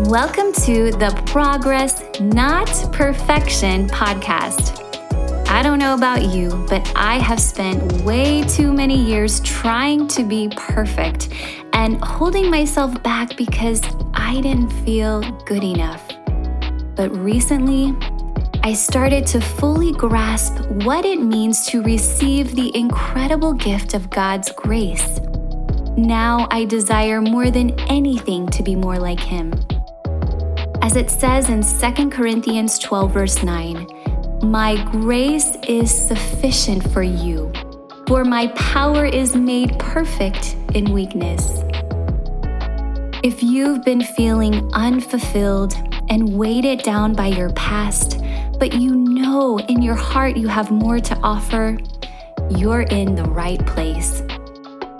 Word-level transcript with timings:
Welcome 0.00 0.52
to 0.66 0.90
the 0.90 1.22
Progress 1.24 2.02
Not 2.20 2.68
Perfection 2.92 3.88
podcast. 3.88 4.78
I 5.48 5.62
don't 5.62 5.78
know 5.78 5.94
about 5.94 6.34
you, 6.34 6.50
but 6.68 6.92
I 6.94 7.14
have 7.16 7.40
spent 7.40 8.02
way 8.02 8.42
too 8.42 8.74
many 8.74 9.02
years 9.02 9.40
trying 9.40 10.06
to 10.08 10.22
be 10.22 10.50
perfect 10.54 11.30
and 11.72 11.98
holding 12.04 12.50
myself 12.50 13.02
back 13.02 13.38
because 13.38 13.80
I 14.12 14.42
didn't 14.42 14.68
feel 14.84 15.22
good 15.46 15.64
enough. 15.64 16.06
But 16.94 17.16
recently, 17.16 17.96
I 18.62 18.74
started 18.74 19.26
to 19.28 19.40
fully 19.40 19.92
grasp 19.92 20.60
what 20.84 21.06
it 21.06 21.22
means 21.22 21.64
to 21.68 21.80
receive 21.80 22.54
the 22.54 22.70
incredible 22.76 23.54
gift 23.54 23.94
of 23.94 24.10
God's 24.10 24.52
grace. 24.52 25.20
Now 25.96 26.48
I 26.50 26.66
desire 26.66 27.22
more 27.22 27.50
than 27.50 27.70
anything 27.88 28.46
to 28.48 28.62
be 28.62 28.76
more 28.76 28.98
like 28.98 29.20
Him. 29.20 29.54
As 30.86 30.94
it 30.94 31.10
says 31.10 31.50
in 31.50 31.64
2 31.64 32.10
Corinthians 32.10 32.78
12, 32.78 33.12
verse 33.12 33.42
9, 33.42 33.88
My 34.44 34.80
grace 34.92 35.56
is 35.66 35.90
sufficient 35.90 36.88
for 36.92 37.02
you, 37.02 37.52
for 38.06 38.24
my 38.24 38.46
power 38.54 39.04
is 39.04 39.34
made 39.34 39.76
perfect 39.80 40.54
in 40.76 40.92
weakness. 40.92 41.64
If 43.24 43.42
you've 43.42 43.84
been 43.84 44.00
feeling 44.00 44.72
unfulfilled 44.74 45.74
and 46.08 46.38
weighted 46.38 46.84
down 46.84 47.14
by 47.14 47.26
your 47.26 47.50
past, 47.54 48.20
but 48.60 48.74
you 48.74 48.94
know 48.94 49.58
in 49.58 49.82
your 49.82 49.96
heart 49.96 50.36
you 50.36 50.46
have 50.46 50.70
more 50.70 51.00
to 51.00 51.16
offer, 51.16 51.76
you're 52.48 52.82
in 52.82 53.16
the 53.16 53.24
right 53.24 53.66
place. 53.66 54.22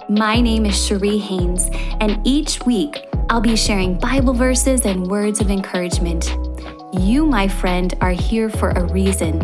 My 0.08 0.40
name 0.40 0.66
is 0.66 0.84
Cherie 0.84 1.18
Haynes, 1.18 1.70
and 2.00 2.20
each 2.26 2.60
week 2.66 3.05
I'll 3.28 3.40
be 3.40 3.56
sharing 3.56 3.98
Bible 3.98 4.34
verses 4.34 4.82
and 4.86 5.08
words 5.08 5.40
of 5.40 5.50
encouragement. 5.50 6.36
You, 6.92 7.26
my 7.26 7.48
friend, 7.48 7.92
are 8.00 8.12
here 8.12 8.48
for 8.48 8.70
a 8.70 8.84
reason, 8.92 9.42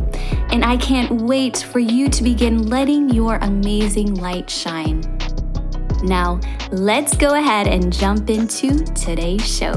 and 0.52 0.64
I 0.64 0.76
can't 0.76 1.22
wait 1.22 1.58
for 1.58 1.80
you 1.80 2.08
to 2.08 2.22
begin 2.22 2.68
letting 2.68 3.10
your 3.10 3.38
amazing 3.42 4.14
light 4.14 4.48
shine. 4.48 5.00
Now, 6.04 6.38
let's 6.70 7.16
go 7.16 7.34
ahead 7.34 7.66
and 7.66 7.92
jump 7.92 8.30
into 8.30 8.84
today's 8.94 9.44
show. 9.44 9.74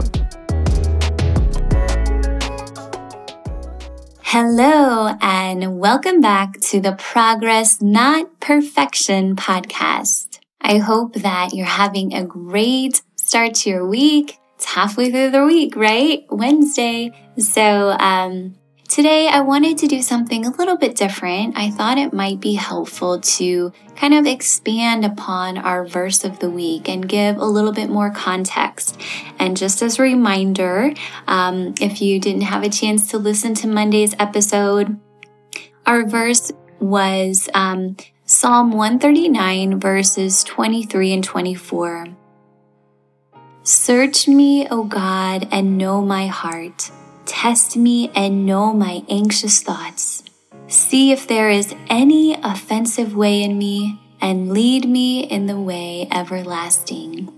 Hello, 4.22 5.16
and 5.20 5.80
welcome 5.80 6.22
back 6.22 6.60
to 6.60 6.80
the 6.80 6.94
Progress 6.94 7.82
Not 7.82 8.40
Perfection 8.40 9.36
podcast. 9.36 10.38
I 10.62 10.78
hope 10.78 11.14
that 11.16 11.54
you're 11.54 11.66
having 11.66 12.14
a 12.14 12.24
great 12.24 13.02
start 13.36 13.54
to 13.54 13.70
your 13.70 13.86
week. 13.86 14.40
It's 14.56 14.64
halfway 14.64 15.12
through 15.12 15.32
the 15.32 15.44
week, 15.44 15.76
right? 15.76 16.26
Wednesday. 16.30 17.12
So, 17.38 17.90
um, 17.90 18.56
Today, 18.88 19.28
I 19.28 19.42
wanted 19.42 19.80
to 19.80 19.88
do 19.88 20.02
something 20.02 20.46
a 20.46 20.52
little 20.52 20.78
bit 20.78 20.96
different. 20.96 21.58
I 21.58 21.72
thought 21.72 21.98
it 21.98 22.14
might 22.14 22.40
be 22.40 22.54
helpful 22.54 23.20
to 23.20 23.74
kind 23.96 24.14
of 24.14 24.28
expand 24.28 25.04
upon 25.04 25.58
our 25.58 25.86
verse 25.86 26.24
of 26.24 26.40
the 26.40 26.50
week 26.52 26.88
and 26.88 27.10
give 27.10 27.36
a 27.38 27.46
little 27.46 27.74
bit 27.74 27.90
more 27.90 28.12
context. 28.12 29.02
And 29.40 29.58
just 29.58 29.82
as 29.82 29.98
a 29.98 30.04
reminder, 30.04 30.94
um, 31.28 31.74
if 31.82 32.00
you 32.00 32.20
didn't 32.20 32.44
have 32.44 32.64
a 32.64 32.70
chance 32.70 33.10
to 33.10 33.18
listen 33.18 33.56
to 33.56 33.68
Monday's 33.68 34.16
episode, 34.20 34.98
our 35.86 36.08
verse 36.08 36.52
was 36.80 37.50
um, 37.56 37.98
Psalm 38.24 38.72
139, 38.72 39.80
verses 39.80 40.44
23 40.44 41.12
and 41.12 41.24
24. 41.24 42.16
Search 43.66 44.28
me, 44.28 44.68
O 44.70 44.84
God, 44.84 45.48
and 45.52 45.76
know 45.76 46.00
my 46.00 46.28
heart. 46.28 46.92
Test 47.26 47.76
me 47.76 48.12
and 48.14 48.46
know 48.46 48.72
my 48.72 49.02
anxious 49.10 49.60
thoughts. 49.64 50.22
See 50.68 51.12
if 51.12 51.28
there 51.28 51.50
is 51.50 51.74
any 51.90 52.36
offensive 52.44 53.16
way 53.16 53.42
in 53.42 53.58
me, 53.58 54.00
and 54.22 54.52
lead 54.52 54.86
me 54.86 55.22
in 55.22 55.48
the 55.48 55.60
way 55.60 56.08
everlasting. 56.12 57.34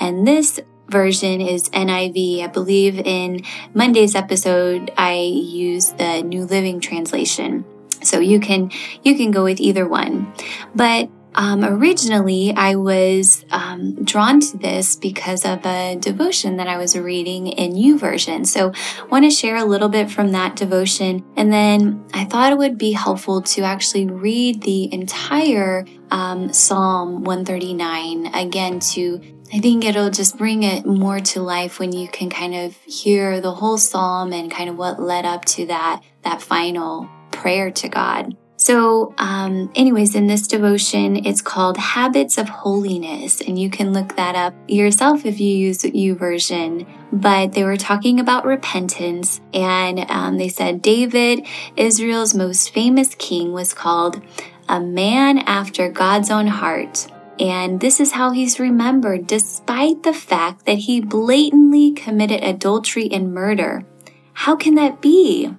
And 0.00 0.26
this 0.26 0.58
version 0.88 1.40
is 1.40 1.68
NIV. 1.68 2.42
I 2.42 2.48
believe 2.48 2.98
in 2.98 3.44
Monday's 3.72 4.16
episode, 4.16 4.90
I 4.98 5.14
used 5.14 5.96
the 5.96 6.22
New 6.22 6.44
Living 6.44 6.80
Translation. 6.80 7.64
So 8.02 8.18
you 8.18 8.40
can 8.40 8.72
you 9.04 9.16
can 9.16 9.30
go 9.30 9.44
with 9.44 9.60
either 9.60 9.86
one. 9.86 10.32
But 10.74 11.08
um, 11.36 11.64
originally, 11.64 12.52
I 12.56 12.74
was 12.74 13.44
um, 13.50 14.04
drawn 14.04 14.40
to 14.40 14.56
this 14.56 14.96
because 14.96 15.44
of 15.44 15.64
a 15.66 15.96
devotion 15.96 16.56
that 16.56 16.66
I 16.66 16.78
was 16.78 16.96
reading 16.96 17.48
in 17.48 17.74
YouVersion. 17.74 18.46
So, 18.46 18.72
I 19.02 19.04
want 19.06 19.24
to 19.24 19.30
share 19.30 19.56
a 19.56 19.64
little 19.64 19.88
bit 19.88 20.10
from 20.10 20.32
that 20.32 20.56
devotion, 20.56 21.24
and 21.36 21.52
then 21.52 22.04
I 22.14 22.24
thought 22.24 22.52
it 22.52 22.58
would 22.58 22.78
be 22.78 22.92
helpful 22.92 23.42
to 23.42 23.62
actually 23.62 24.06
read 24.06 24.62
the 24.62 24.92
entire 24.92 25.84
um, 26.10 26.52
Psalm 26.52 27.22
139 27.24 28.34
again 28.34 28.80
to 28.80 29.20
I 29.52 29.60
think 29.60 29.84
it'll 29.84 30.10
just 30.10 30.36
bring 30.36 30.64
it 30.64 30.84
more 30.84 31.20
to 31.20 31.40
life 31.40 31.78
when 31.78 31.92
you 31.92 32.08
can 32.08 32.30
kind 32.30 32.54
of 32.54 32.76
hear 32.78 33.40
the 33.40 33.52
whole 33.52 33.78
psalm 33.78 34.32
and 34.32 34.50
kind 34.50 34.68
of 34.68 34.76
what 34.76 35.00
led 35.00 35.24
up 35.24 35.44
to 35.46 35.66
that 35.66 36.02
that 36.22 36.42
final 36.42 37.08
prayer 37.30 37.70
to 37.70 37.88
God. 37.88 38.36
So, 38.66 39.14
um, 39.16 39.70
anyways, 39.76 40.16
in 40.16 40.26
this 40.26 40.48
devotion, 40.48 41.24
it's 41.24 41.40
called 41.40 41.76
Habits 41.76 42.36
of 42.36 42.48
Holiness, 42.48 43.40
and 43.40 43.56
you 43.56 43.70
can 43.70 43.92
look 43.92 44.16
that 44.16 44.34
up 44.34 44.54
yourself 44.66 45.24
if 45.24 45.38
you 45.38 45.56
use 45.56 45.82
YouVersion. 45.82 46.84
But 47.12 47.52
they 47.52 47.62
were 47.62 47.76
talking 47.76 48.18
about 48.18 48.44
repentance, 48.44 49.40
and 49.54 50.04
um, 50.10 50.38
they 50.38 50.48
said 50.48 50.82
David, 50.82 51.46
Israel's 51.76 52.34
most 52.34 52.74
famous 52.74 53.14
king, 53.14 53.52
was 53.52 53.72
called 53.72 54.20
a 54.68 54.80
man 54.80 55.38
after 55.38 55.88
God's 55.88 56.32
own 56.32 56.48
heart. 56.48 57.06
And 57.38 57.78
this 57.78 58.00
is 58.00 58.10
how 58.10 58.32
he's 58.32 58.58
remembered, 58.58 59.28
despite 59.28 60.02
the 60.02 60.12
fact 60.12 60.66
that 60.66 60.78
he 60.78 61.00
blatantly 61.00 61.92
committed 61.92 62.42
adultery 62.42 63.08
and 63.12 63.32
murder. 63.32 63.84
How 64.32 64.56
can 64.56 64.74
that 64.74 65.00
be? 65.00 65.54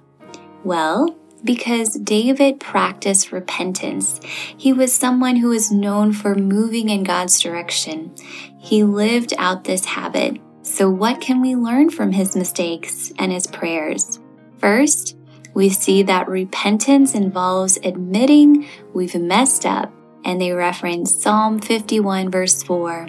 Well, 0.62 1.17
because 1.44 1.94
David 1.94 2.60
practiced 2.60 3.32
repentance. 3.32 4.20
He 4.24 4.72
was 4.72 4.92
someone 4.92 5.36
who 5.36 5.48
was 5.48 5.70
known 5.70 6.12
for 6.12 6.34
moving 6.34 6.88
in 6.88 7.04
God's 7.04 7.40
direction. 7.40 8.14
He 8.58 8.84
lived 8.84 9.32
out 9.38 9.64
this 9.64 9.84
habit. 9.84 10.38
So, 10.62 10.90
what 10.90 11.20
can 11.20 11.40
we 11.40 11.54
learn 11.54 11.90
from 11.90 12.12
his 12.12 12.36
mistakes 12.36 13.12
and 13.18 13.32
his 13.32 13.46
prayers? 13.46 14.20
First, 14.58 15.16
we 15.54 15.70
see 15.70 16.02
that 16.02 16.28
repentance 16.28 17.14
involves 17.14 17.78
admitting 17.82 18.68
we've 18.92 19.14
messed 19.14 19.64
up, 19.64 19.92
and 20.24 20.40
they 20.40 20.52
reference 20.52 21.22
Psalm 21.22 21.58
51, 21.58 22.30
verse 22.30 22.62
4. 22.62 23.08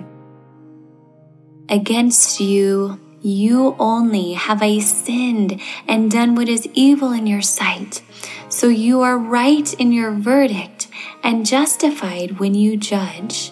Against 1.68 2.40
you, 2.40 3.00
you 3.22 3.76
only 3.78 4.34
have 4.34 4.64
I 4.64 4.80
sinned 4.80 5.62
and 5.88 6.10
done 6.10 6.36
what 6.36 6.48
is 6.48 6.68
evil 6.74 7.12
in 7.12 7.28
your 7.28 7.42
sight. 7.42 8.02
So 8.50 8.68
you 8.68 9.02
are 9.02 9.18
right 9.18 9.72
in 9.76 9.92
your 9.92 10.12
verdict 10.12 10.88
and 11.24 11.46
justified 11.46 12.40
when 12.40 12.56
you 12.56 12.78
judge. 12.78 13.52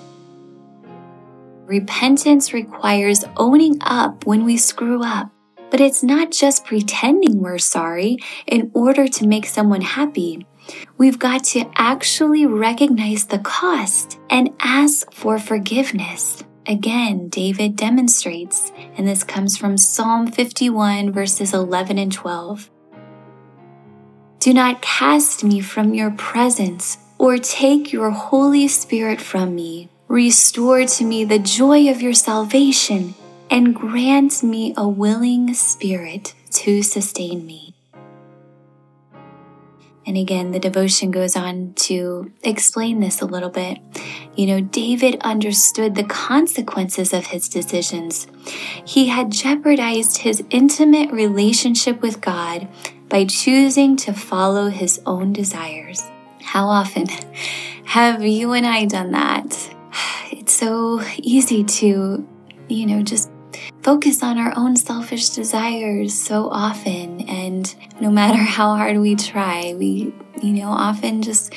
Repentance 1.65 2.51
requires 2.51 3.23
owning 3.35 3.77
up 3.81 4.25
when 4.25 4.43
we 4.43 4.57
screw 4.57 5.03
up, 5.03 5.29
but 5.69 5.79
it's 5.79 6.01
not 6.01 6.31
just 6.31 6.65
pretending 6.65 7.39
we're 7.39 7.59
sorry 7.59 8.17
in 8.47 8.71
order 8.73 9.07
to 9.07 9.27
make 9.27 9.45
someone 9.45 9.81
happy. 9.81 10.47
We've 10.97 11.19
got 11.19 11.43
to 11.45 11.69
actually 11.75 12.47
recognize 12.47 13.25
the 13.25 13.39
cost 13.39 14.17
and 14.31 14.49
ask 14.59 15.13
for 15.13 15.37
forgiveness. 15.37 16.43
Again, 16.65 17.29
David 17.29 17.75
demonstrates, 17.75 18.71
and 18.97 19.07
this 19.07 19.23
comes 19.23 19.57
from 19.57 19.77
Psalm 19.77 20.25
51, 20.25 21.11
verses 21.11 21.53
11 21.53 21.99
and 21.99 22.11
12. 22.11 22.71
Do 24.47 24.53
not 24.53 24.81
cast 24.81 25.43
me 25.43 25.59
from 25.59 25.93
your 25.93 26.09
presence 26.09 26.99
or 27.17 27.37
take 27.37 27.91
your 27.91 28.11
Holy 28.11 28.69
Spirit 28.69 29.19
from 29.19 29.53
me. 29.53 29.89
Restore 30.07 30.85
to 30.85 31.03
me 31.03 31.25
the 31.25 31.37
joy 31.37 31.89
of 31.89 32.01
your 32.01 32.13
salvation 32.13 33.13
and 33.51 33.75
grant 33.75 34.43
me 34.43 34.73
a 34.77 34.87
willing 34.87 35.53
spirit 35.53 36.33
to 36.51 36.81
sustain 36.81 37.45
me. 37.45 37.75
And 40.05 40.15
again, 40.15 40.51
the 40.51 40.59
devotion 40.59 41.11
goes 41.11 41.35
on 41.35 41.73
to 41.87 42.31
explain 42.41 43.01
this 43.01 43.21
a 43.21 43.25
little 43.25 43.49
bit. 43.49 43.79
You 44.37 44.47
know, 44.47 44.61
David 44.61 45.17
understood 45.23 45.95
the 45.95 46.05
consequences 46.05 47.11
of 47.11 47.27
his 47.27 47.49
decisions. 47.49 48.27
He 48.85 49.07
had 49.07 49.29
jeopardized 49.29 50.19
his 50.19 50.41
intimate 50.49 51.11
relationship 51.11 52.01
with 52.01 52.21
God 52.21 52.69
by 53.09 53.25
choosing 53.25 53.95
to 53.97 54.13
follow 54.13 54.69
his 54.69 55.01
own 55.05 55.33
desires. 55.33 56.01
How 56.41 56.67
often 56.67 57.07
have 57.85 58.23
you 58.23 58.53
and 58.53 58.65
I 58.65 58.85
done 58.85 59.11
that? 59.11 59.73
It's 60.31 60.53
so 60.53 61.01
easy 61.17 61.63
to, 61.63 62.27
you 62.69 62.85
know, 62.85 63.01
just 63.01 63.29
focus 63.83 64.23
on 64.23 64.37
our 64.37 64.53
own 64.55 64.75
selfish 64.75 65.29
desires 65.29 66.13
so 66.13 66.49
often. 66.49 67.21
And 67.29 67.73
no 67.99 68.09
matter 68.09 68.37
how 68.37 68.75
hard 68.75 68.97
we 68.97 69.15
try, 69.15 69.73
we, 69.73 70.13
you 70.41 70.53
know, 70.53 70.69
often 70.69 71.21
just 71.21 71.53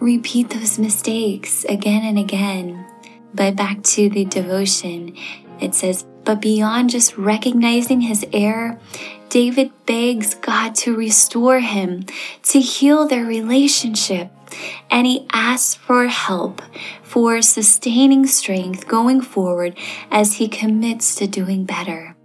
repeat 0.00 0.50
those 0.50 0.78
mistakes 0.78 1.64
again 1.64 2.02
and 2.04 2.18
again. 2.18 2.86
But 3.34 3.56
back 3.56 3.82
to 3.82 4.08
the 4.08 4.24
devotion, 4.24 5.16
it 5.60 5.74
says, 5.74 6.06
but 6.24 6.40
beyond 6.40 6.90
just 6.90 7.16
recognizing 7.16 8.00
his 8.00 8.26
error, 8.32 8.80
David 9.28 9.72
begs 9.86 10.34
God 10.34 10.74
to 10.76 10.96
restore 10.96 11.60
him, 11.60 12.04
to 12.44 12.60
heal 12.60 13.06
their 13.06 13.24
relationship, 13.24 14.30
and 14.90 15.06
he 15.06 15.26
asks 15.32 15.74
for 15.74 16.06
help 16.06 16.62
for 17.02 17.42
sustaining 17.42 18.26
strength 18.26 18.86
going 18.86 19.20
forward 19.20 19.76
as 20.10 20.34
he 20.34 20.48
commits 20.48 21.14
to 21.16 21.26
doing 21.26 21.64
better. 21.64 22.16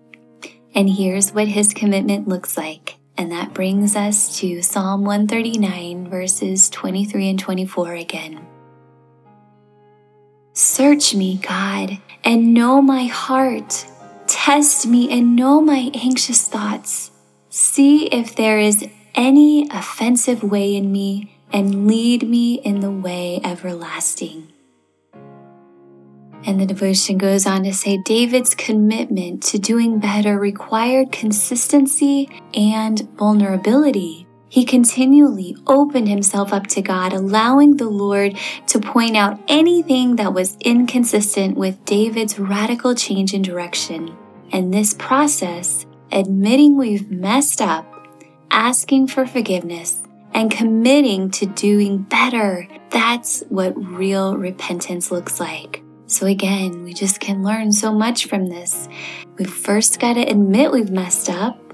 And 0.73 0.89
here's 0.89 1.31
what 1.31 1.47
his 1.47 1.73
commitment 1.73 2.27
looks 2.27 2.57
like. 2.57 2.97
And 3.17 3.31
that 3.31 3.53
brings 3.53 3.95
us 3.95 4.39
to 4.39 4.61
Psalm 4.61 5.03
139, 5.03 6.09
verses 6.09 6.69
23 6.69 7.29
and 7.29 7.39
24 7.39 7.93
again. 7.95 8.47
Search 10.53 11.13
me, 11.13 11.37
God, 11.37 11.97
and 12.23 12.53
know 12.53 12.81
my 12.81 13.05
heart. 13.05 13.85
Test 14.31 14.87
me 14.87 15.11
and 15.11 15.35
know 15.35 15.59
my 15.59 15.91
anxious 15.93 16.47
thoughts. 16.47 17.11
See 17.49 18.05
if 18.05 18.33
there 18.33 18.59
is 18.59 18.87
any 19.13 19.67
offensive 19.69 20.41
way 20.41 20.73
in 20.73 20.89
me 20.89 21.37
and 21.51 21.85
lead 21.85 22.29
me 22.29 22.53
in 22.61 22.79
the 22.79 22.89
way 22.89 23.41
everlasting. 23.43 24.47
And 26.45 26.61
the 26.61 26.65
devotion 26.65 27.17
goes 27.17 27.45
on 27.45 27.65
to 27.65 27.73
say 27.73 28.01
David's 28.05 28.55
commitment 28.55 29.43
to 29.43 29.59
doing 29.59 29.99
better 29.99 30.39
required 30.39 31.11
consistency 31.11 32.29
and 32.53 33.01
vulnerability. 33.17 34.27
He 34.51 34.65
continually 34.65 35.55
opened 35.65 36.09
himself 36.09 36.51
up 36.51 36.67
to 36.67 36.81
God, 36.81 37.13
allowing 37.13 37.77
the 37.77 37.87
Lord 37.87 38.37
to 38.67 38.81
point 38.81 39.15
out 39.15 39.39
anything 39.47 40.17
that 40.17 40.33
was 40.33 40.57
inconsistent 40.59 41.55
with 41.55 41.85
David's 41.85 42.37
radical 42.37 42.93
change 42.93 43.33
in 43.33 43.43
direction. 43.43 44.13
And 44.51 44.73
this 44.73 44.93
process, 44.93 45.85
admitting 46.11 46.77
we've 46.77 47.09
messed 47.09 47.61
up, 47.61 47.85
asking 48.51 49.07
for 49.07 49.25
forgiveness, 49.25 50.03
and 50.33 50.51
committing 50.51 51.31
to 51.31 51.45
doing 51.45 51.99
better. 51.99 52.67
That's 52.89 53.45
what 53.47 53.71
real 53.81 54.35
repentance 54.35 55.11
looks 55.11 55.39
like. 55.39 55.81
So, 56.07 56.25
again, 56.25 56.83
we 56.83 56.93
just 56.93 57.21
can 57.21 57.41
learn 57.41 57.71
so 57.71 57.93
much 57.93 58.25
from 58.25 58.47
this. 58.47 58.89
We 59.37 59.45
first 59.45 60.01
got 60.01 60.15
to 60.15 60.23
admit 60.23 60.73
we've 60.73 60.91
messed 60.91 61.29
up. 61.29 61.70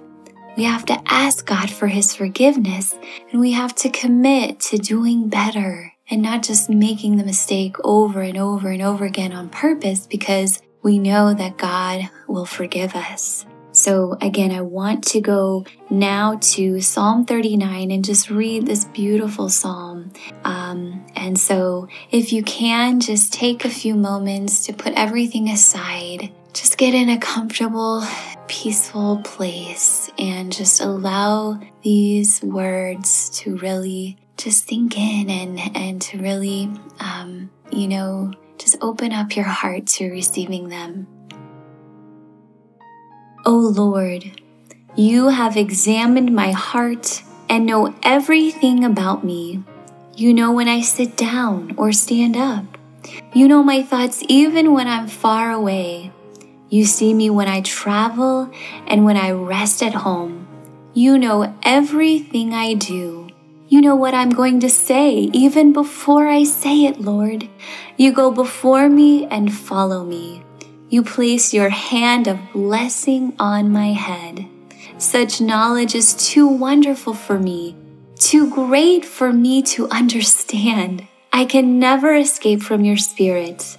We 0.58 0.64
have 0.64 0.88
to 0.88 1.00
ask 1.06 1.46
God 1.46 1.70
for 1.70 1.86
His 1.86 2.16
forgiveness, 2.16 2.96
and 3.32 3.40
we 3.40 3.52
have 3.52 3.76
to 3.76 3.90
commit 3.90 4.60
to 4.62 4.80
doing 4.80 5.30
better 5.30 5.94
and 6.10 6.24
not 6.24 6.42
just 6.42 6.68
making 6.68 7.18
the 7.18 7.24
mistake 7.24 7.76
over 7.84 8.22
and 8.22 8.40
over 8.40 8.70
and 8.70 8.82
over 8.82 9.06
again 9.06 9.34
on 9.34 9.50
purpose 9.50 10.08
because 10.08 10.60
we 10.82 10.98
know 10.98 11.36
that 11.36 11.58
God 11.58 12.10
will 12.28 12.46
forgive 12.46 12.96
us. 12.96 13.46
So, 13.72 14.18
again, 14.20 14.50
I 14.52 14.62
want 14.62 15.04
to 15.10 15.22
go 15.22 15.64
now 15.92 16.40
to 16.42 16.82
Psalm 16.82 17.26
39 17.26 17.92
and 17.92 18.04
just 18.04 18.32
read 18.32 18.66
this 18.66 18.86
beautiful 18.86 19.50
psalm. 19.50 20.12
Um, 20.44 21.06
and 21.16 21.40
so, 21.40 21.88
if 22.10 22.34
you 22.34 22.42
can, 22.42 23.00
just 23.00 23.32
take 23.32 23.64
a 23.64 23.70
few 23.70 23.94
moments 23.94 24.66
to 24.66 24.74
put 24.74 24.94
everything 24.94 25.50
aside, 25.50 26.32
just 26.58 26.80
get 26.80 26.96
in 26.96 27.08
a 27.08 27.20
comfortable, 27.20 28.04
peaceful 28.48 29.22
place, 29.24 30.10
and 30.18 30.52
just 30.52 30.82
allow 30.82 31.60
these 31.84 32.42
words 32.42 33.30
to 33.30 33.56
really 33.58 34.18
just 34.38 34.68
sink 34.68 34.98
in 34.98 35.30
and, 35.30 35.60
and 35.78 36.02
to 36.02 36.18
really, 36.18 36.68
um, 37.00 37.52
you 37.72 37.88
know, 37.88 38.34
just 38.58 38.76
open 38.82 39.12
up 39.12 39.36
your 39.36 39.46
heart 39.46 39.86
to 39.86 40.10
receiving 40.10 40.70
them. 40.70 41.06
O 43.46 43.52
Lord, 43.56 44.42
you 44.96 45.28
have 45.28 45.58
examined 45.58 46.34
my 46.34 46.54
heart 46.54 47.22
and 47.50 47.68
know 47.68 47.94
everything 48.02 48.84
about 48.84 49.24
me. 49.24 49.64
You 50.16 50.34
know 50.34 50.52
when 50.52 50.68
I 50.68 50.82
sit 50.82 51.16
down 51.16 51.76
or 51.78 51.92
stand 51.92 52.36
up. 52.36 52.66
You 53.32 53.48
know 53.48 53.62
my 53.62 53.84
thoughts 53.84 54.24
even 54.28 54.74
when 54.74 54.88
I'm 54.88 55.08
far 55.08 55.52
away. 55.52 56.12
You 56.70 56.86
see 56.86 57.14
me 57.14 57.30
when 57.30 57.48
I 57.48 57.62
travel 57.62 58.52
and 58.88 59.06
when 59.06 59.16
I 59.16 59.32
rest 59.32 59.82
at 59.82 59.94
home. 59.94 60.48
You 60.94 61.18
know 61.18 61.56
everything 61.64 62.54
I 62.54 62.74
do. 62.74 63.30
You 63.70 63.82
know 63.82 63.96
what 63.96 64.14
I'm 64.14 64.30
going 64.30 64.60
to 64.62 64.70
say 64.70 65.30
even 65.34 65.74
before 65.74 66.28
I 66.28 66.44
say 66.44 66.86
it, 66.86 67.00
Lord. 67.00 67.48
You 67.98 68.12
go 68.12 68.32
before 68.32 68.90
me 68.90 69.26
and 69.28 69.54
follow 69.54 70.04
me. 70.04 70.44
You 70.90 71.04
place 71.04 71.54
your 71.54 71.70
hand 71.70 72.28
of 72.28 72.40
blessing 72.54 73.34
on 73.40 73.70
my 73.72 73.94
head. 73.94 74.48
Such 74.98 75.42
knowledge 75.42 75.96
is 75.96 76.14
too 76.16 76.48
wonderful 76.48 77.14
for 77.14 77.38
me, 77.38 77.76
too 78.16 78.50
great 78.50 79.06
for 79.06 79.32
me 79.32 79.62
to 79.64 79.88
understand. 79.90 81.08
I 81.32 81.46
can 81.46 81.78
never 81.78 82.16
escape 82.16 82.62
from 82.62 82.84
your 82.84 82.98
spirit. 82.98 83.78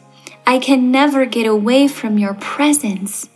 I 0.48 0.58
can 0.58 0.90
never 0.90 1.26
get 1.26 1.46
away 1.46 1.88
from 1.88 2.16
your 2.16 2.32
presence. 2.32 3.28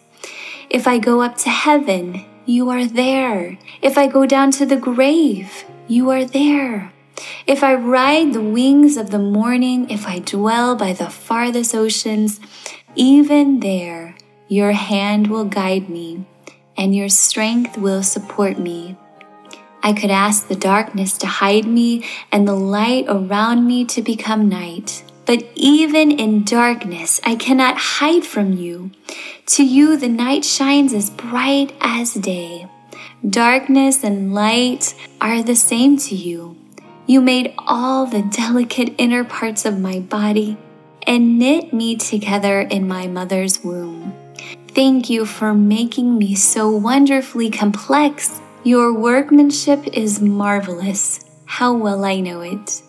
If 0.70 0.88
I 0.88 0.97
go 0.97 1.20
up 1.20 1.37
to 1.44 1.50
heaven, 1.50 2.25
you 2.47 2.70
are 2.70 2.87
there. 2.87 3.59
If 3.82 3.99
I 3.99 4.06
go 4.06 4.25
down 4.25 4.50
to 4.53 4.64
the 4.64 4.79
grave, 4.79 5.67
you 5.87 6.09
are 6.09 6.25
there. 6.25 6.91
If 7.47 7.62
I 7.62 7.75
ride 7.75 8.32
the 8.32 8.41
wings 8.41 8.97
of 8.97 9.11
the 9.11 9.19
morning, 9.19 9.91
if 9.91 10.06
I 10.06 10.20
dwell 10.20 10.75
by 10.75 10.94
the 10.94 11.11
farthest 11.11 11.75
oceans, 11.75 12.41
even 12.94 13.61
there, 13.61 14.14
your 14.49 14.73
hand 14.73 15.26
will 15.26 15.44
guide 15.44 15.91
me, 15.91 16.25
and 16.79 16.97
your 16.97 17.11
strength 17.11 17.76
will 17.76 18.03
support 18.03 18.59
me. 18.59 18.97
I 19.82 19.93
could 19.93 20.11
ask 20.11 20.49
the 20.49 20.56
darkness 20.56 21.19
to 21.19 21.26
hide 21.26 21.67
me 21.67 22.06
and 22.32 22.49
the 22.49 22.56
light 22.56 23.05
around 23.06 23.67
me 23.67 23.85
to 23.93 24.00
become 24.00 24.49
night. 24.49 25.05
But 25.25 25.45
even 25.55 26.11
in 26.11 26.45
darkness, 26.45 27.21
I 27.25 27.37
cannot 27.37 27.79
hide 27.79 28.25
from 28.25 28.55
you. 28.55 28.91
To 29.47 29.65
you, 29.65 29.97
the 29.97 30.09
night 30.09 30.45
shines 30.45 30.93
as 30.93 31.11
bright 31.11 31.75
as 31.81 32.14
day. 32.14 32.67
Darkness 33.29 34.02
and 34.02 34.35
light 34.35 34.95
are 35.21 35.43
the 35.43 35.55
same 35.55 35.97
to 35.99 36.14
you. 36.14 36.57
You 37.07 37.21
made 37.21 37.55
all 37.59 38.07
the 38.07 38.23
delicate 38.23 38.95
inner 38.99 39.25
parts 39.25 39.64
of 39.64 39.79
my 39.79 40.00
body 40.00 40.57
and 41.07 41.38
knit 41.38 41.73
me 41.73 41.97
together 41.97 42.61
in 42.61 42.87
my 42.88 43.07
mother's 43.07 43.62
womb. 43.62 44.14
Thank 44.69 45.11
you 45.11 45.26
for 45.26 45.52
making 45.52 46.17
me 46.17 46.35
so 46.35 46.71
wonderfully 46.71 47.50
complex. 47.50 48.41
Your 48.64 48.93
workmanship 48.95 49.87
is 49.93 50.21
marvelous. 50.21 51.25
How 51.45 51.75
well 51.75 52.05
I 52.05 52.21
know 52.21 52.41
it. 52.41 52.83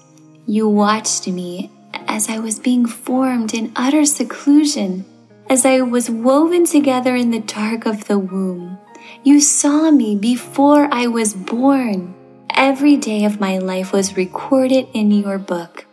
You 0.45 0.69
watched 0.69 1.27
me 1.27 1.71
as 2.07 2.29
I 2.29 2.39
was 2.39 2.59
being 2.59 2.85
formed 2.85 3.53
in 3.53 3.71
utter 3.75 4.05
seclusion, 4.05 5.05
as 5.49 5.65
I 5.65 5.81
was 5.81 6.09
woven 6.09 6.65
together 6.65 7.15
in 7.15 7.31
the 7.31 7.39
dark 7.39 7.85
of 7.85 8.07
the 8.07 8.19
womb. 8.19 8.77
You 9.23 9.39
saw 9.39 9.91
me 9.91 10.15
before 10.15 10.87
I 10.91 11.07
was 11.07 11.33
born. 11.33 12.13
Every 12.55 12.97
day 12.97 13.25
of 13.25 13.39
my 13.39 13.57
life 13.57 13.91
was 13.91 14.17
recorded 14.17 14.87
in 14.93 15.11
your 15.11 15.37
book. 15.37 15.85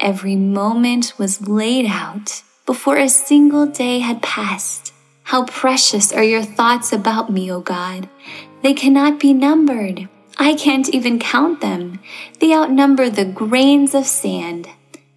Every 0.00 0.36
moment 0.36 1.14
was 1.18 1.48
laid 1.48 1.86
out 1.86 2.42
before 2.66 2.96
a 2.96 3.08
single 3.08 3.66
day 3.66 4.00
had 4.00 4.22
passed. 4.22 4.92
How 5.24 5.44
precious 5.44 6.12
are 6.12 6.22
your 6.22 6.42
thoughts 6.42 6.92
about 6.92 7.32
me, 7.32 7.50
O 7.50 7.60
God. 7.60 8.08
They 8.62 8.74
cannot 8.74 9.18
be 9.18 9.32
numbered. 9.32 10.08
I 10.38 10.54
can't 10.54 10.88
even 10.90 11.18
count 11.18 11.60
them. 11.60 12.00
They 12.40 12.52
outnumber 12.52 13.08
the 13.08 13.24
grains 13.24 13.94
of 13.94 14.06
sand. 14.06 14.68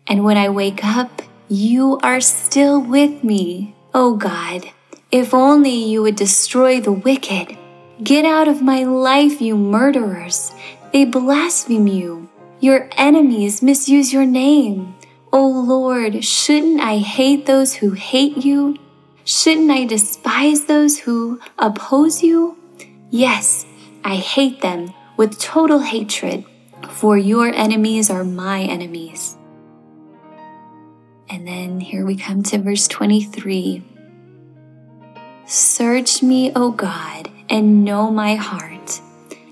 And 0.08 0.24
when 0.24 0.38
I 0.38 0.50
wake 0.50 0.84
up, 0.86 1.22
you 1.50 2.00
are 2.04 2.22
still 2.22 2.82
with 2.82 3.24
me. 3.24 3.76
O 3.94 4.16
God, 4.16 4.70
if 5.12 5.34
only 5.34 5.74
you 5.74 6.02
would 6.02 6.16
destroy 6.16 6.80
the 6.80 6.92
wicked. 6.92 7.58
Get 8.04 8.26
out 8.26 8.48
of 8.48 8.62
my 8.62 8.84
life, 8.84 9.42
you 9.42 9.58
murderers. 9.58 10.54
They 10.94 11.06
blaspheme 11.06 11.88
you. 11.88 12.30
Your 12.60 12.90
enemies 12.98 13.62
misuse 13.62 14.14
your 14.14 14.26
name. 14.26 14.96
Oh 15.34 15.48
Lord, 15.48 16.24
shouldn't 16.24 16.80
I 16.80 16.98
hate 16.98 17.46
those 17.46 17.76
who 17.76 17.92
hate 17.92 18.38
you? 18.38 18.78
Shouldn't 19.26 19.72
I 19.72 19.86
despise 19.86 20.66
those 20.66 21.00
who 21.00 21.42
oppose 21.60 22.24
you? 22.24 22.58
Yes, 23.10 23.66
I 24.04 24.16
hate 24.16 24.62
them 24.62 24.94
with 25.18 25.40
total 25.40 25.80
hatred, 25.80 26.46
for 26.90 27.18
your 27.18 27.48
enemies 27.54 28.10
are 28.10 28.24
my 28.24 28.62
enemies. 28.62 29.38
And 31.30 31.48
then 31.48 31.80
here 31.80 32.06
we 32.06 32.16
come 32.16 32.44
to 32.44 32.58
verse 32.58 32.88
23. 32.88 33.84
Search 35.46 36.22
me, 36.24 36.52
O 36.56 36.72
God, 36.72 37.30
and 37.50 37.84
know 37.84 38.12
my 38.12 38.36
heart. 38.36 39.02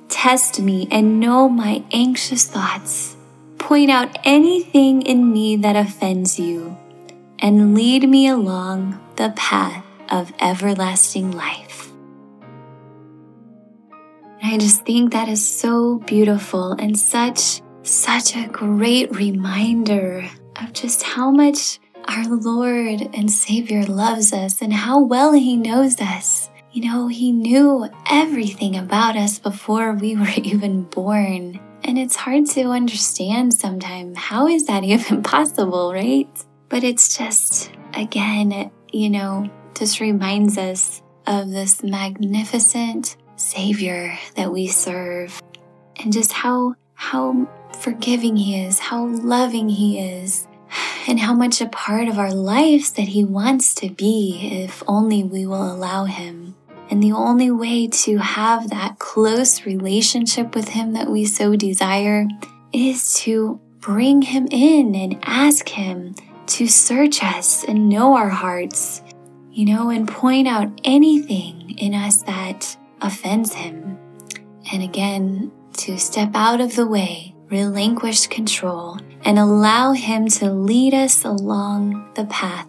Test 0.10 0.62
me 0.62 0.88
and 0.92 1.20
know 1.20 1.50
my 1.50 1.84
anxious 1.92 2.46
thoughts. 2.46 3.16
Point 3.58 3.90
out 3.90 4.18
anything 4.24 5.02
in 5.02 5.32
me 5.32 5.56
that 5.58 5.76
offends 5.76 6.40
you, 6.40 6.78
and 7.40 7.76
lead 7.76 8.08
me 8.08 8.28
along 8.28 9.00
the 9.16 9.34
path 9.36 9.84
of 10.10 10.34
everlasting 10.40 11.32
life. 11.32 11.92
I 14.44 14.58
just 14.58 14.86
think 14.86 15.12
that 15.14 15.28
is 15.28 15.46
so 15.46 16.00
beautiful 16.00 16.74
and 16.74 16.98
such, 16.98 17.62
such 17.84 18.36
a 18.36 18.48
great 18.48 19.16
reminder 19.16 20.30
of 20.62 20.74
just 20.74 21.04
how 21.04 21.32
much 21.32 21.80
our 22.08 22.26
Lord 22.26 23.10
and 23.14 23.32
Savior 23.32 23.84
loves 23.84 24.34
us 24.34 24.62
and 24.62 24.74
how 24.74 25.04
well 25.04 25.34
He 25.34 25.58
knows 25.58 26.00
us. 26.00 26.50
You 26.72 26.90
know, 26.90 27.08
He 27.08 27.32
knew 27.32 27.88
everything 28.10 28.76
about 28.76 29.16
us 29.16 29.40
before 29.40 29.94
we 29.94 30.16
were 30.16 30.28
even 30.38 30.84
born. 30.84 31.60
And 31.84 31.98
it's 32.00 32.16
hard 32.16 32.48
to 32.52 32.72
understand 32.72 33.54
sometimes. 33.54 34.18
How 34.18 34.48
is 34.48 34.66
that 34.66 34.84
even 34.86 35.24
possible, 35.24 35.94
right? 35.94 36.30
But 36.70 36.84
it's 36.84 37.18
just, 37.18 37.72
again, 37.94 38.72
you 38.92 39.10
know, 39.10 39.50
just 39.78 40.00
reminds 40.00 40.58
us 40.58 41.02
of 41.28 41.50
this 41.50 41.84
magnificent 41.84 43.18
Savior 43.36 44.18
that 44.36 44.52
we 44.52 44.68
serve 44.68 45.42
and 45.98 46.14
just 46.14 46.32
how, 46.32 46.76
how 46.94 47.48
forgiving 47.82 48.38
He 48.38 48.60
is, 48.60 48.80
how 48.80 49.06
loving 49.06 49.70
He 49.70 50.00
is, 50.00 50.48
and 51.08 51.20
how 51.20 51.34
much 51.34 51.62
a 51.62 51.68
part 51.68 52.08
of 52.08 52.18
our 52.18 52.34
lives 52.34 52.92
that 52.94 53.10
He 53.10 53.24
wants 53.24 53.76
to 53.76 53.90
be 53.90 54.64
if 54.64 54.84
only 54.88 55.24
we 55.24 55.46
will 55.46 55.72
allow 55.72 56.06
Him. 56.06 56.56
And 56.90 57.02
the 57.02 57.14
only 57.14 57.50
way 57.50 57.88
to 57.88 58.18
have 58.18 58.70
that 58.70 59.00
close 59.00 59.66
relationship 59.66 60.56
with 60.56 60.70
Him 60.70 60.94
that 60.94 61.10
we 61.10 61.26
so 61.26 61.56
desire 61.56 62.28
is 62.72 63.16
to 63.22 63.60
bring 63.80 64.22
Him 64.22 64.48
in 64.52 64.96
and 64.96 65.20
ask 65.24 65.70
Him 65.70 66.16
to 66.48 66.68
search 66.68 67.24
us 67.24 67.64
and 67.64 67.90
know 67.90 68.16
our 68.16 68.30
hearts, 68.30 69.02
you 69.52 69.66
know, 69.66 69.90
and 69.90 70.08
point 70.08 70.48
out 70.48 70.80
anything 70.84 71.78
in 71.78 71.94
us 71.94 72.22
that 72.24 72.78
offends 73.02 73.54
Him. 73.54 73.98
And 74.72 74.84
again, 74.84 75.52
to 75.78 75.98
step 75.98 76.32
out 76.34 76.62
of 76.62 76.76
the 76.76 76.88
way, 76.88 77.35
relinquish 77.50 78.28
control, 78.28 78.98
and 79.24 79.40
allow 79.40 79.92
Him 79.94 80.28
to 80.28 80.52
lead 80.52 80.94
us 80.94 81.24
along 81.24 82.12
the 82.16 82.26
path 82.26 82.68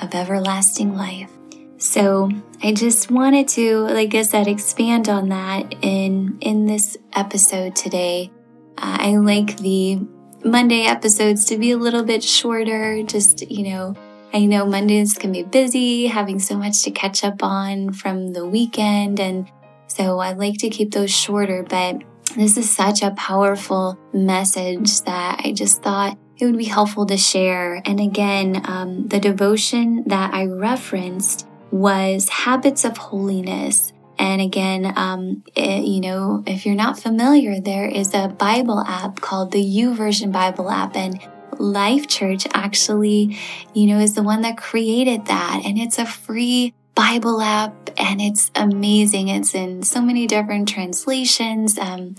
of 0.00 0.14
everlasting 0.14 0.96
life. 0.96 1.30
So 1.78 2.30
I 2.62 2.72
just 2.72 3.10
wanted 3.10 3.48
to, 3.48 3.80
like 3.80 4.14
I 4.14 4.22
said, 4.22 4.48
expand 4.48 5.08
on 5.08 5.28
that 5.28 5.74
in 5.82 6.38
in 6.40 6.66
this 6.66 6.96
episode 7.12 7.76
today. 7.76 8.30
Uh, 8.78 8.96
I 9.00 9.16
like 9.16 9.58
the 9.58 10.00
Monday 10.44 10.84
episodes 10.84 11.44
to 11.46 11.58
be 11.58 11.72
a 11.72 11.76
little 11.76 12.02
bit 12.02 12.24
shorter. 12.24 13.02
Just 13.02 13.50
you 13.50 13.64
know, 13.70 13.94
I 14.32 14.46
know 14.46 14.64
Mondays 14.66 15.14
can 15.14 15.32
be 15.32 15.42
busy, 15.42 16.06
having 16.06 16.38
so 16.38 16.56
much 16.56 16.82
to 16.84 16.90
catch 16.90 17.22
up 17.22 17.42
on 17.42 17.92
from 17.92 18.32
the 18.32 18.46
weekend, 18.46 19.20
and 19.20 19.50
so 19.86 20.18
I 20.18 20.32
like 20.32 20.58
to 20.58 20.70
keep 20.70 20.92
those 20.92 21.10
shorter. 21.10 21.62
But 21.62 22.02
this 22.36 22.56
is 22.56 22.70
such 22.70 23.02
a 23.02 23.12
powerful 23.12 23.98
message 24.12 25.00
that 25.02 25.40
I 25.44 25.52
just 25.52 25.82
thought 25.82 26.18
it 26.38 26.44
would 26.46 26.58
be 26.58 26.64
helpful 26.64 27.06
to 27.06 27.16
share. 27.16 27.80
And 27.84 28.00
again, 28.00 28.62
um, 28.64 29.06
the 29.08 29.20
devotion 29.20 30.04
that 30.06 30.34
I 30.34 30.46
referenced 30.46 31.46
was 31.70 32.28
Habits 32.28 32.84
of 32.84 32.96
Holiness. 32.96 33.92
And 34.18 34.40
again, 34.40 34.92
um, 34.96 35.42
it, 35.56 35.84
you 35.84 36.00
know, 36.00 36.42
if 36.46 36.66
you're 36.66 36.74
not 36.74 36.98
familiar, 36.98 37.60
there 37.60 37.86
is 37.86 38.14
a 38.14 38.28
Bible 38.28 38.80
app 38.80 39.20
called 39.20 39.50
the 39.50 39.62
YouVersion 39.62 40.30
Bible 40.30 40.70
app, 40.70 40.96
and 40.96 41.20
Life 41.58 42.06
Church 42.06 42.46
actually, 42.54 43.36
you 43.74 43.86
know, 43.86 43.98
is 43.98 44.14
the 44.14 44.22
one 44.22 44.42
that 44.42 44.56
created 44.56 45.26
that, 45.26 45.62
and 45.64 45.78
it's 45.78 45.98
a 45.98 46.06
free 46.06 46.74
Bible 46.94 47.40
app 47.40 47.90
and 47.96 48.20
it's 48.20 48.50
amazing. 48.54 49.28
It's 49.28 49.54
in 49.54 49.82
so 49.82 50.00
many 50.00 50.26
different 50.26 50.68
translations. 50.68 51.78
Um, 51.78 52.14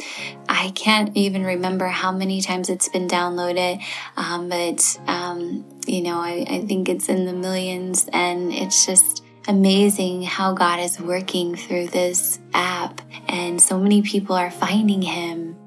I 0.50 0.72
can't 0.76 1.16
even 1.16 1.44
remember 1.44 1.88
how 1.88 2.12
many 2.12 2.42
times 2.42 2.70
it's 2.70 2.90
been 2.90 3.08
downloaded, 3.08 3.82
um, 4.18 4.50
but 4.50 5.00
um, 5.08 5.66
you 5.88 6.02
know, 6.02 6.18
I, 6.18 6.46
I 6.50 6.62
think 6.66 6.90
it's 6.90 7.10
in 7.10 7.26
the 7.26 7.34
millions, 7.34 8.08
and 8.12 8.52
it's 8.52 8.86
just 8.86 9.24
amazing 9.48 10.24
how 10.24 10.54
God 10.54 10.80
is 10.80 11.00
working 11.00 11.56
through 11.56 11.88
this 11.88 12.40
app, 12.54 13.02
and 13.28 13.62
so 13.62 13.80
many 13.80 14.02
people 14.02 14.36
are 14.36 14.52
finding 14.52 15.02
Him. 15.02 15.58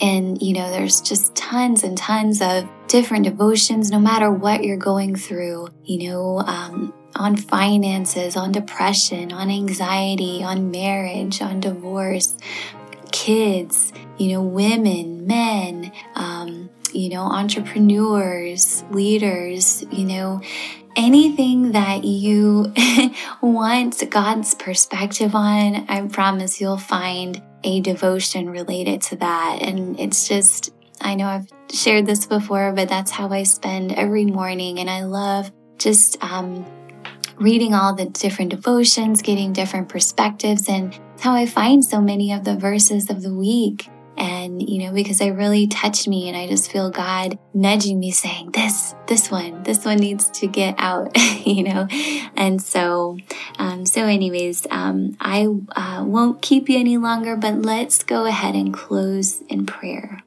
And, 0.00 0.42
you 0.42 0.54
know, 0.54 0.68
there's 0.68 1.00
just 1.00 1.36
tons 1.36 1.84
and 1.84 1.96
tons 1.96 2.42
of 2.42 2.68
different 2.88 3.24
devotions, 3.24 3.92
no 3.92 4.00
matter 4.00 4.32
what 4.32 4.64
you're 4.64 4.76
going 4.76 5.14
through. 5.14 5.68
You 5.84 6.10
know, 6.10 6.38
um, 6.40 6.92
on 7.16 7.36
finances, 7.36 8.36
on 8.36 8.52
depression, 8.52 9.32
on 9.32 9.50
anxiety, 9.50 10.42
on 10.42 10.70
marriage, 10.70 11.40
on 11.42 11.60
divorce, 11.60 12.36
kids, 13.10 13.92
you 14.18 14.32
know, 14.32 14.42
women, 14.42 15.26
men, 15.26 15.92
um, 16.14 16.70
you 16.92 17.08
know, 17.08 17.22
entrepreneurs, 17.22 18.84
leaders, 18.90 19.84
you 19.90 20.04
know, 20.04 20.40
anything 20.96 21.72
that 21.72 22.04
you 22.04 22.72
want 23.42 24.02
God's 24.10 24.54
perspective 24.54 25.34
on, 25.34 25.86
I 25.88 26.06
promise 26.08 26.60
you'll 26.60 26.76
find 26.76 27.42
a 27.64 27.80
devotion 27.80 28.50
related 28.50 29.00
to 29.02 29.16
that. 29.16 29.58
And 29.62 29.98
it's 29.98 30.28
just, 30.28 30.70
I 31.00 31.14
know 31.14 31.26
I've 31.26 31.48
shared 31.72 32.06
this 32.06 32.26
before, 32.26 32.72
but 32.72 32.88
that's 32.88 33.10
how 33.10 33.28
I 33.28 33.44
spend 33.44 33.92
every 33.92 34.26
morning. 34.26 34.78
And 34.78 34.90
I 34.90 35.04
love 35.04 35.50
just 35.78 36.22
um, 36.22 36.66
reading 37.38 37.74
all 37.74 37.94
the 37.94 38.06
different 38.06 38.50
devotions, 38.50 39.22
getting 39.22 39.52
different 39.52 39.88
perspectives, 39.88 40.68
and 40.68 40.98
how 41.20 41.34
I 41.34 41.46
find 41.46 41.84
so 41.84 42.00
many 42.00 42.32
of 42.32 42.44
the 42.44 42.56
verses 42.56 43.10
of 43.10 43.22
the 43.22 43.34
week. 43.34 43.88
And, 44.16 44.68
you 44.68 44.84
know, 44.84 44.92
because 44.92 45.18
they 45.18 45.30
really 45.30 45.66
touch 45.66 46.06
me 46.06 46.28
and 46.28 46.36
I 46.36 46.46
just 46.46 46.70
feel 46.70 46.90
God 46.90 47.38
nudging 47.54 47.98
me 47.98 48.10
saying, 48.10 48.50
this, 48.52 48.94
this 49.06 49.30
one, 49.30 49.62
this 49.62 49.86
one 49.86 49.96
needs 49.96 50.28
to 50.30 50.46
get 50.46 50.74
out, 50.76 51.16
you 51.46 51.64
know? 51.64 51.88
And 52.36 52.60
so, 52.60 53.16
um, 53.58 53.86
so 53.86 54.04
anyways, 54.04 54.66
um, 54.70 55.16
I 55.18 55.46
uh, 55.74 56.04
won't 56.04 56.42
keep 56.42 56.68
you 56.68 56.78
any 56.78 56.98
longer, 56.98 57.36
but 57.36 57.62
let's 57.62 58.04
go 58.04 58.26
ahead 58.26 58.54
and 58.54 58.74
close 58.74 59.40
in 59.48 59.64
prayer. 59.64 60.22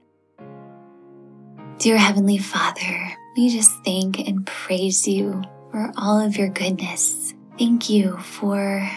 Dear 1.78 1.98
Heavenly 1.98 2.40
Father, 2.40 3.14
we 3.38 3.50
just 3.50 3.72
thank 3.84 4.18
and 4.20 4.48
praise 4.48 5.08
you 5.08 5.44
for 5.76 5.92
all 5.98 6.22
of 6.22 6.38
your 6.38 6.48
goodness. 6.48 7.34
Thank 7.60 7.90
you 7.90 8.16
for 8.16 8.90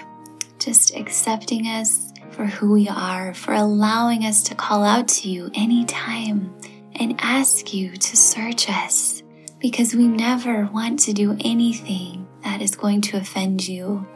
just 0.61 0.95
accepting 0.95 1.67
us 1.67 2.13
for 2.31 2.47
who 2.47 2.71
we 2.71 2.89
are, 2.89 3.35
for 3.35 3.53
allowing 3.53 4.25
us 4.25 4.45
to 4.45 4.55
call 4.55 4.85
out 4.85 5.09
to 5.09 5.29
you 5.29 5.51
anytime 5.55 6.55
and 6.95 7.17
ask 7.19 7.75
you 7.75 7.97
to 7.97 8.17
search 8.17 8.71
us 8.71 9.25
because 9.59 9.97
we 9.97 10.07
never 10.07 10.67
want 10.67 11.01
to 11.01 11.13
do 11.13 11.37
anything 11.41 12.29
that 12.45 12.63
is 12.63 12.77
going 12.77 13.01
to 13.01 13.17
offend 13.17 13.67
you. 13.67 14.07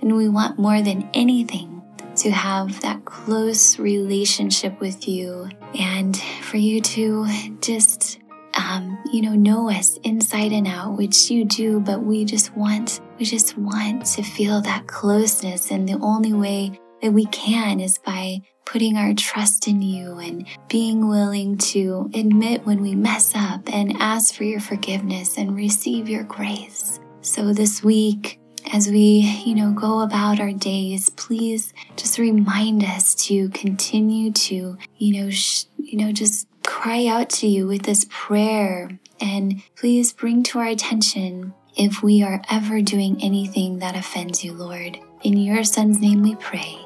And 0.00 0.16
we 0.16 0.28
want 0.28 0.58
more 0.58 0.82
than 0.82 1.08
anything 1.14 1.80
to 2.16 2.32
have 2.32 2.80
that 2.80 3.04
close 3.04 3.78
relationship 3.78 4.80
with 4.80 5.06
you 5.06 5.50
and 5.78 6.16
for 6.42 6.56
you 6.56 6.80
to 6.80 7.28
just 7.60 8.18
um, 8.58 8.98
you 9.12 9.22
know, 9.22 9.34
know 9.34 9.70
us 9.70 9.96
inside 10.02 10.52
and 10.52 10.66
out, 10.66 10.98
which 10.98 11.30
you 11.30 11.44
do, 11.44 11.80
but 11.80 12.02
we 12.02 12.24
just 12.24 12.54
want, 12.56 13.00
we 13.18 13.24
just 13.24 13.56
want 13.56 14.04
to 14.06 14.22
feel 14.22 14.60
that 14.62 14.86
closeness. 14.86 15.70
And 15.70 15.88
the 15.88 15.98
only 16.00 16.32
way 16.32 16.78
that 17.00 17.12
we 17.12 17.26
can 17.26 17.80
is 17.80 17.98
by 17.98 18.42
putting 18.64 18.96
our 18.96 19.14
trust 19.14 19.68
in 19.68 19.80
you 19.80 20.18
and 20.18 20.46
being 20.68 21.08
willing 21.08 21.56
to 21.56 22.10
admit 22.14 22.66
when 22.66 22.82
we 22.82 22.94
mess 22.94 23.32
up 23.34 23.62
and 23.72 23.96
ask 23.98 24.34
for 24.34 24.44
your 24.44 24.60
forgiveness 24.60 25.38
and 25.38 25.56
receive 25.56 26.08
your 26.08 26.24
grace. 26.24 27.00
So 27.22 27.52
this 27.52 27.82
week, 27.82 28.40
as 28.72 28.88
we, 28.88 29.42
you 29.46 29.54
know, 29.54 29.72
go 29.72 30.00
about 30.00 30.40
our 30.40 30.52
days, 30.52 31.08
please 31.10 31.72
just 31.96 32.18
remind 32.18 32.84
us 32.84 33.14
to 33.26 33.48
continue 33.50 34.32
to, 34.32 34.76
you 34.98 35.22
know, 35.22 35.30
sh- 35.30 35.64
you 35.78 35.96
know, 35.96 36.12
just 36.12 36.47
cry 36.68 37.06
out 37.06 37.30
to 37.30 37.46
you 37.46 37.66
with 37.66 37.82
this 37.84 38.06
prayer 38.10 38.90
and 39.22 39.62
please 39.74 40.12
bring 40.12 40.42
to 40.42 40.58
our 40.58 40.66
attention 40.66 41.54
if 41.78 42.02
we 42.02 42.22
are 42.22 42.42
ever 42.50 42.82
doing 42.82 43.16
anything 43.22 43.78
that 43.78 43.96
offends 43.96 44.44
you, 44.44 44.52
Lord. 44.52 44.98
In 45.22 45.38
your 45.38 45.64
Son's 45.64 45.98
name 45.98 46.20
we 46.20 46.34
pray. 46.34 46.76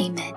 Amen. 0.00 0.34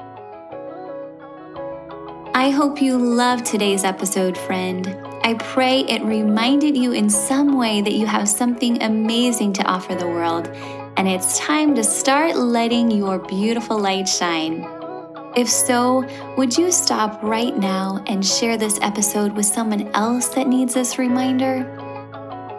I 2.35 2.49
hope 2.49 2.81
you 2.81 2.97
loved 2.97 3.45
today's 3.45 3.85
episode, 3.85 4.37
friend. 4.37 4.97
I 5.23 5.35
pray 5.35 5.85
it 5.85 6.03
reminded 6.03 6.75
you 6.75 6.91
in 6.91 7.09
some 7.09 7.57
way 7.57 7.81
that 7.81 7.93
you 7.93 8.05
have 8.05 8.27
something 8.27 8.83
amazing 8.83 9.53
to 9.53 9.63
offer 9.63 9.95
the 9.95 10.07
world 10.07 10.49
and 10.97 11.07
it's 11.07 11.39
time 11.39 11.73
to 11.75 11.85
start 11.85 12.35
letting 12.35 12.91
your 12.91 13.17
beautiful 13.17 13.79
light 13.79 14.09
shine. 14.09 14.80
If 15.33 15.49
so, 15.49 16.05
would 16.35 16.57
you 16.57 16.71
stop 16.73 17.23
right 17.23 17.55
now 17.55 18.03
and 18.07 18.25
share 18.25 18.57
this 18.57 18.77
episode 18.81 19.31
with 19.31 19.45
someone 19.45 19.87
else 19.93 20.27
that 20.29 20.47
needs 20.47 20.73
this 20.73 20.97
reminder? 20.97 21.65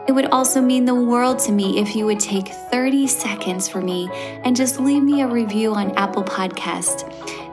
It 0.08 0.12
would 0.12 0.26
also 0.26 0.62
mean 0.62 0.86
the 0.86 0.94
world 0.94 1.38
to 1.40 1.52
me 1.52 1.78
if 1.78 1.94
you 1.94 2.06
would 2.06 2.18
take 2.18 2.48
30 2.48 3.06
seconds 3.06 3.68
for 3.68 3.82
me 3.82 4.08
and 4.44 4.56
just 4.56 4.80
leave 4.80 5.02
me 5.02 5.20
a 5.20 5.28
review 5.28 5.74
on 5.74 5.90
Apple 5.98 6.24
Podcast. 6.24 7.06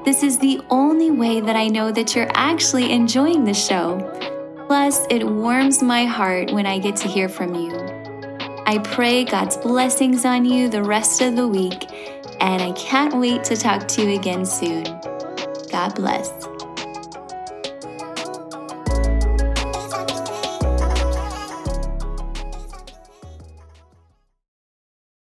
This 0.05 0.23
is 0.23 0.37
the 0.37 0.61
only 0.69 1.11
way 1.11 1.41
that 1.41 1.57
I 1.57 1.67
know 1.67 1.91
that 1.91 2.15
you're 2.15 2.31
actually 2.33 2.89
enjoying 2.93 3.43
the 3.43 3.53
show. 3.53 3.99
Plus, 4.67 5.05
it 5.09 5.27
warms 5.27 5.83
my 5.83 6.05
heart 6.05 6.49
when 6.53 6.65
I 6.65 6.79
get 6.79 6.95
to 6.95 7.09
hear 7.09 7.27
from 7.27 7.55
you. 7.55 7.75
I 8.65 8.77
pray 8.85 9.25
God's 9.25 9.57
blessings 9.57 10.23
on 10.23 10.45
you 10.45 10.69
the 10.69 10.83
rest 10.83 11.21
of 11.21 11.35
the 11.35 11.47
week, 11.47 11.87
and 12.39 12.61
I 12.61 12.71
can't 12.71 13.17
wait 13.17 13.43
to 13.45 13.57
talk 13.57 13.85
to 13.89 14.03
you 14.03 14.17
again 14.17 14.45
soon. 14.45 15.08
God 15.79 15.95
bless. 15.95 16.38